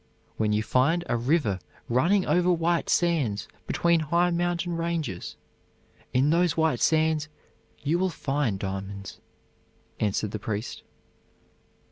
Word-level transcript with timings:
"When 0.37 0.51
you 0.51 0.63
find 0.63 1.03
a 1.07 1.15
river 1.15 1.59
running 1.87 2.25
over 2.25 2.51
white 2.51 2.89
sands 2.89 3.47
between 3.67 3.99
high 3.99 4.31
mountain 4.31 4.75
ranges, 4.75 5.35
in 6.11 6.31
those 6.31 6.57
white 6.57 6.79
sands 6.79 7.29
you 7.83 7.99
will 7.99 8.09
find 8.09 8.57
diamonds," 8.57 9.19
answered 9.99 10.31
the 10.31 10.39
priest. 10.39 10.81